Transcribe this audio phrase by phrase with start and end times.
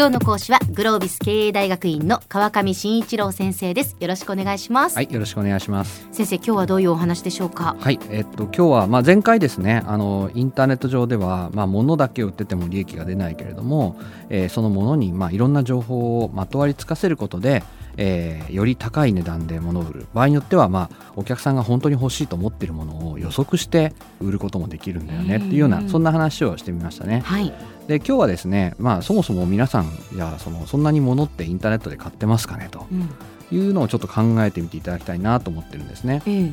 [0.00, 3.98] 今日の講師はグロービス経営大学院の川上真一郎先生です。
[4.00, 4.96] よろしくお願いします。
[4.96, 6.08] はい、よろしくお願いします。
[6.10, 7.76] 先生今日はどういうお話でしょうか？
[7.78, 13.98] はい、えっと今日はまあ前回ですね、あのインターネット上ではまあ物だけ売ってても利益が出ないけれども、
[14.30, 17.62] えーその物にまあいろんな情報をまとわりつかせることで、
[18.02, 20.06] えーより高い値段で物を売る。
[20.12, 27.20] 場合によってはまあお客さんが本当に欲しいと思っているものを予測して売ることもできるんだよねっていうよううんなそんな話をしてみましたね。
[27.24, 27.52] はい。
[27.86, 33.08] で今日はですね、まあそもそも皆さんじゃあそのそんなに物ってインターネットで買ってますかねとうん。
[33.52, 36.22] いうのをちょっと考えてみていただきたいなと思ってるんですね。
[36.26, 36.52] ええ。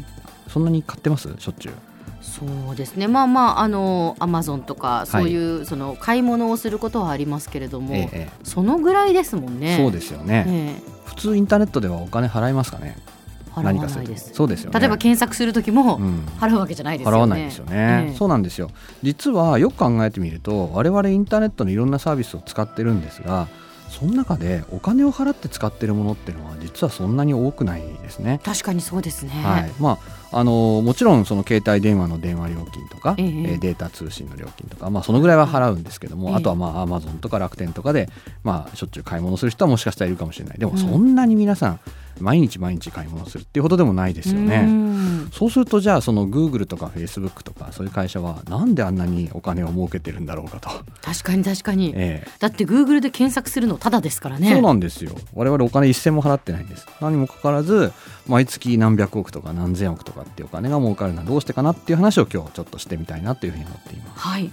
[0.49, 1.33] そんなに買ってます？
[1.37, 1.73] しょっちゅう。
[2.21, 2.43] そ
[2.73, 3.07] うですね。
[3.07, 9.75] まあまああのアマゾンとかそういう、その買い物をすることはありますけれども、えええそのぐらいですもんね。
[9.75, 12.95] えそうですよね、え普通インターネットではお金払いますかね？
[12.97, 13.17] え
[13.51, 14.07] 払わ何かすると。
[14.07, 14.79] ないですそうですよね。
[14.79, 16.19] 例えば検索する時もうん。
[16.39, 18.15] 払うわけじゃないですよね、払わないですよね、ええ。
[18.15, 18.69] そうなんですよ。
[19.01, 23.47] 実はよく考えてみると我々インターネットのいろんなサービスを使ってるんですが
[23.89, 28.39] その中でお金を払って使ってるものっていうのは実はそんなに多くないですね。
[28.43, 29.71] 確かにそうですね、はい。
[29.79, 29.97] ま
[30.31, 33.25] あ、あのもちろんその携帯電話の電話料金とか、ええ。
[33.25, 36.35] えーデータ通信の料金とか、まあ、そのぐらいは払うんですけども、ええ。
[36.35, 38.09] あとはまあアマゾンとか楽天とかで、
[38.43, 40.59] まあ、しょっちゅう買い物する人はもしかしたらいるかもしれない。
[40.59, 40.77] でもうん。
[40.77, 41.79] そんなに皆さん
[42.19, 44.61] 毎日毎日買い物するっていうほどでもないですようね。
[44.61, 44.86] ん
[45.31, 50.69] そうするとじゃあその Google とか Facebook とかそういう会社はなんであんなにお金を儲けてるんだろうかと、
[51.01, 52.27] 確かに確かに、ええ。
[52.39, 54.51] だって Google で検索するのただですからね。
[54.51, 55.11] そうなんですよ。
[55.33, 56.87] 我々お金一銭も払ってないんです。
[57.01, 57.91] 何もかかわらず
[58.27, 64.19] 毎月何百億とか何千億とかっていうお金が儲かるのはどうしてかなっていう話を今日ちょっとしてみたいなというふうに思っています。
[64.19, 64.51] はい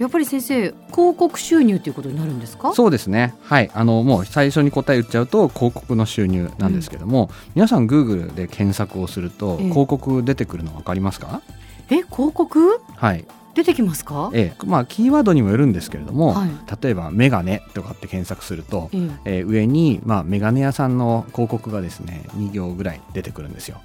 [0.00, 0.62] やっぱり先生
[0.92, 2.72] 広告収入ということになるんですか？
[2.74, 3.34] そうですね。
[3.42, 3.70] はい。
[3.74, 9.68] あのもう最初に答え言っちゃうと広告の収入なんですけども、皆さん Google で検索をするとええ。
[9.68, 11.42] 広告出てくるの分かりますか、
[11.90, 12.80] え広告？
[12.96, 13.24] はい。
[13.52, 14.30] 出てきますか？
[14.32, 14.64] ええ。
[14.66, 16.50] まあキーワードにもよるんですけれども、はい。
[16.82, 19.38] 例えばメガネとかって検索すると、ええ。
[19.40, 23.80] えー上に、まあ、メガネ屋さんの広告がですね2行ぐらい出てくるんですよ。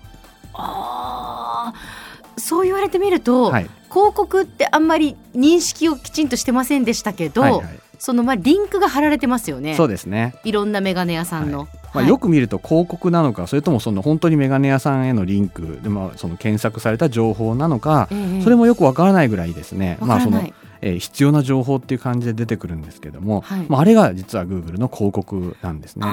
[0.53, 1.34] あー
[2.45, 3.69] そう言われてみると、はい。
[3.91, 7.63] 広告ってあんまり認識をきちんとしてませんでしたけど、はいはい。
[7.97, 9.73] そのまあリンクが貼られてますよね。
[9.75, 20.39] そうですね、いろんなメガネ屋さんの、まあ、はいよく見ると広告なのかそれともその本当にメガネ屋さんへのリンクで、まあ、その検索された情報なのか、ええそれもよくわからないぐらいですね、まあその
[20.81, 23.65] えー必要な情報っていう感じで出てくるんですけども、はい。
[23.69, 26.05] まあ、あれが実は Google の広告なんですね。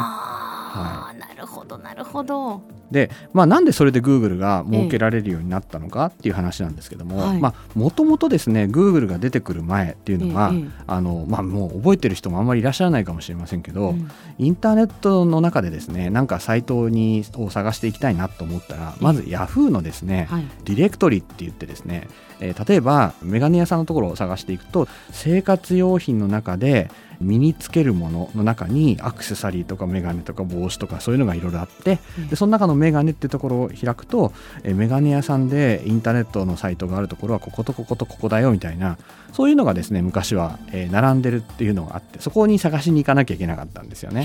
[0.75, 2.63] ああ、なるほどなるほど。
[2.91, 7.39] で、まあ、なんでそれで Google が設けられるようになったのかっていう話なんですけども、はい。
[7.39, 14.09] まあもともとですね Google が出てくる前っていうのは、えあのまあ、もう覚えてる人もあんまりいらっしゃらないかもしれませんけど、うん。
[14.39, 20.45] インターネットの中でですねなんかサイトにを探していきたいなと思ったらまず Yahoo のですね、はい。
[20.65, 22.09] ディレクトリって言ってですね、
[22.41, 26.91] えー例えばメガネ屋さんのところを探していくと生活用品の中で
[27.23, 32.29] 身につけるものの中にアクセサリーとかメガネとか帽子とかそういうのがいろいろあってうん。
[32.29, 34.33] でその中のメガネってところを開くと、
[34.65, 38.99] えーメガネ屋さんでインターネットのサイトがあるところはこことこことここだよみたいな
[39.33, 44.21] そういうのがですね昔は、えー並んでるっていうのがあってそこに探しに行かなきゃいけなかったんですよね。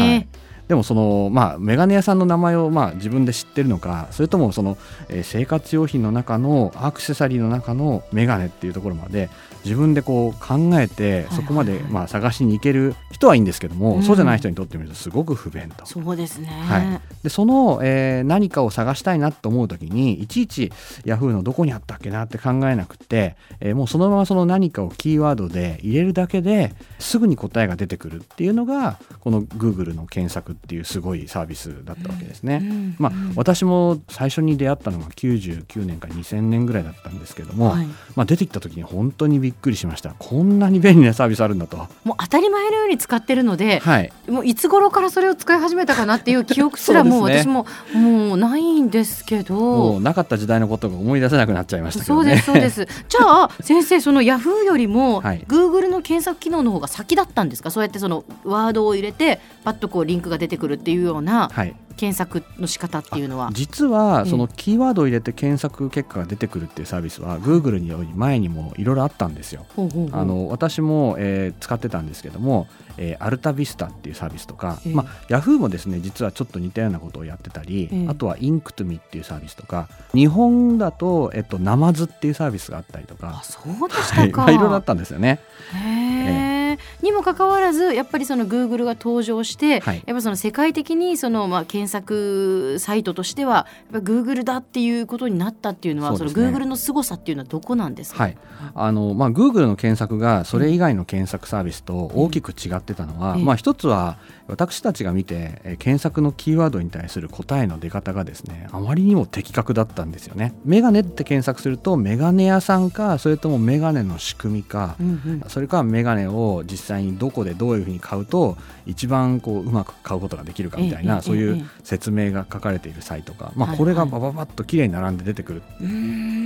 [0.00, 0.28] はい、
[0.68, 9.30] でもそのまあメガネ屋さんの名前をまあ自分で知ってるのかそれともその、えー生活用品の中のアクセサリーの中のメガネっていうところまで
[9.64, 14.02] 自分でこう考えていそこまでまあ探しに行ける人はいいんですけども、うん。
[14.02, 15.86] そうじゃない人にとってみるとすごく不便と。
[15.86, 17.00] そうですね、はい。
[17.22, 20.72] でその、えー何かを探したいなと思う時にいちいち
[21.04, 32.60] Yahoo のどこにあったっけなって考えなくて、えーもうそのままその何かをキーワードで入れるだけですぐに答えが出てくるっていうのがこの Google の検索っていうすごいサービスだったわけですね。
[32.62, 41.76] うんまあうん、私も最初に出会ったのが99年か2000年ぐらいだったんですけども、はいまあ、出てきた時に本当にびっくりしましたこんなに便利なサービスあるんだと。
[42.04, 50.00] もう当たり前のように使ってるので、はい、もういつ頃からそれを使い始めたかなっていう記憶すらもう 私ももうないんですけもどう。
[50.00, 52.38] なかった時代のことが思い出せなくなっちゃいましたけどね。
[52.38, 53.04] そうですそうです。
[53.08, 57.70] じゃあ先生そのヤフーよりもはい Google の検索機能の方が先だったんですか？
[57.70, 63.50] そうやってそのワードを入れてパッとこうリンクが出てくるっていうようなはい、検索の仕方っていうのは。
[63.52, 69.66] 実はええそのキーワードを入れて検索結果が出てくるっていうサービスは Google により前にもいろいろあったんですよ。
[70.12, 72.66] あの私も、えー使ってたんですけども、
[72.98, 83.42] えーアルタビスタっていうサービスとか、ええまあ、Yahoo もですね実はちょっと似たようなことをやってたり、ええあとはインクトミっていうサービスとか日本だと、えっと、ナマズっていうサービスがあったりとあか。
[83.44, 84.42] そうでしはい、たか。
[84.42, 85.40] まあいろいろあったんですよね。
[85.72, 86.53] へえ。
[86.74, 90.02] えにもかかわらずやっぱりそのグーグルが登場して、はい。
[90.06, 96.42] やっぱその世界的にそのまあ検索サイトとしてはやっぱグーグルだっていうことになったっていうのはそうのそですね。
[96.44, 98.22] グーグルの凄さっていうのはどこなんですか？
[98.22, 98.36] はい、
[98.74, 110.54] あのまあ Google の検索がそれ以外の検索サービスと大きく違ってたのは、ええまあ一つは私たちが見てえー検索のキーワードに対する答えの出方がですねあまりにも的確だったんですよね。
[110.64, 115.44] メガネって検索するとメガネ屋さんかそれともメガネの仕組みか、うんうん。
[115.48, 118.56] それからメガネを実際にどこでどういうふうに買うと
[118.86, 121.64] 一番こううまく買うことができるかみたいな、ええそういうええ。
[121.82, 125.62] 説明が書かれているサイトか、まあ、はいこれがバババッと綺麗に並んで出てくる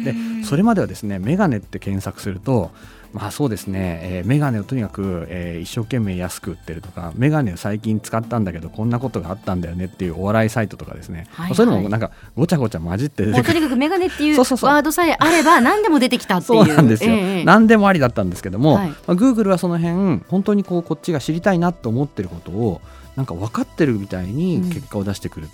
[0.05, 2.71] でそれまではですねメガネって検索すると
[3.13, 11.55] まあそうですね、えーメガネをとにかく、えー一生懸命安く売ってるとかメガネを最近使ったんだけどこんなことがあったんだよねっていうお笑いサイトとかですね、はいはい。
[11.55, 14.79] そういうのもなんかごちゃごちゃ混じっててとにかくメガネっていうワそうそうそう。
[14.79, 16.73] ードさえあれば何でも出てきたってそいう。
[16.73, 18.89] うなんですよ、ええ何でもありだったんですけども、はい。
[18.91, 22.81] まあ、Google はその辺本当にこうこっちが知りたいなと思ってることを
[23.17, 25.49] なんか分かってるみたいに結果を出してくる、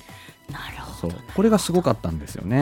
[0.50, 1.10] なるほそう。
[1.10, 1.16] ど。
[1.34, 2.58] これがすごかったんですよね。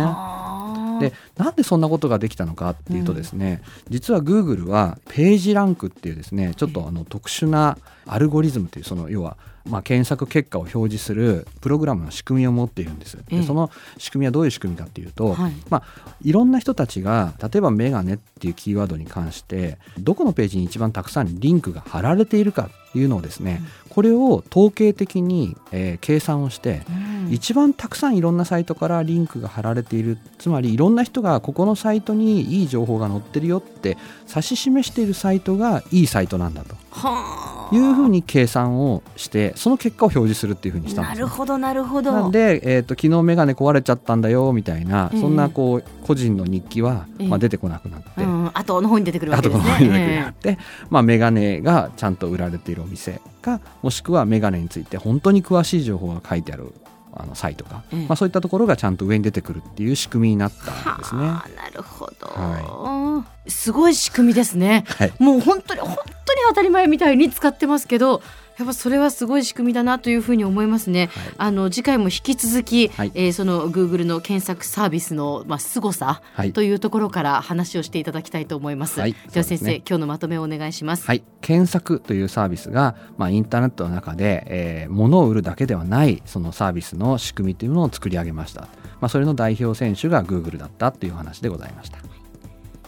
[1.01, 13.17] でなんでそんなことができたのかっていうとですね、実は Google はページランクっていうですねちょっとあの特殊なアルゴリズムというその要はまあ検索結果を表示するプログラムの仕組みを持っているんです。
[13.31, 13.41] ええ。
[13.41, 15.53] でその仕組みはどういう仕組みかっていうと、はい。
[15.71, 30.19] まあ、いろんな人たちが例えばメガネっていうキーワードに関してどこのページに一番たくさんリンクが貼られているかっていうのをですね、これを統計的に、えー計算をしてうん一番たくさんいろんなサイトからリンクが貼られている。
[30.39, 33.97] つまりいろんな人がここのサイトにいい情報が載ってるよって
[34.29, 36.75] 指し示しているサイトがいいサイトなんだと。
[36.91, 37.75] はあ。
[37.75, 42.13] いうふうに計算をしてその結果を表示するっていうふうにしたんですよなるほどなるほど。
[42.13, 45.21] なんで、えー、と昨日メガネ壊れちゃったんだよみたいな、ええ。
[45.21, 47.29] そんなこう個人の日記は、ええ。
[47.29, 49.63] まあ、出てこなくなって、うん、後の方に出てくるわけですね。
[49.65, 50.59] この方に出てくるようになって、
[50.91, 56.75] まあ、メガネがちゃんと売られているお店かもしくはメガネについて本当に詳しい情報が書いてある
[57.15, 58.07] あのサイトか、ええ。
[58.07, 61.23] まあ、そういったところがちゃんと上に出てくるっていう仕組みになったんですね。
[61.23, 64.85] はあなるほど、はすごい仕組みですね。
[64.89, 65.13] はい。
[65.19, 68.23] もう本当に本当に当たり前みたいに使ってますけど
[68.63, 71.11] やっぱそれはすごい仕組みだなというふうに思いますね。
[71.13, 71.35] はい。
[71.37, 73.13] あの次回も引き続き、はい。
[73.15, 76.53] えーその Google の検索サービスのまあ凄さはい。
[76.53, 79.01] というところから話をしていただきたいと思います。
[79.01, 79.13] はい。
[79.13, 79.83] じゃあ先生、ね。
[79.89, 81.07] 今日のまとめをお願いします。
[81.07, 88.63] はい、検索というサービスが、まあ、インターネットの中で、えー物を売るだけではないそのサービスの仕組みというのを作り上げました、
[89.01, 91.99] まあ、それの代表選手が Google だったという話でございました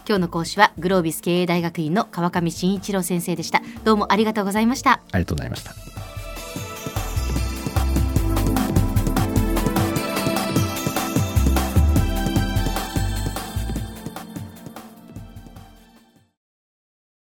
[0.06, 3.62] 今日の講師はグロービス経営大学院の川上真一郎先生でした。
[3.84, 5.00] どうもありがとうございました。
[5.12, 5.72] ありがとうございました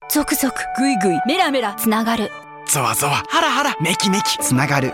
[0.10, 2.30] ゾクゾクグイグイメラメラつながる
[2.68, 4.94] ゾワゾワハラハラメキメキつながる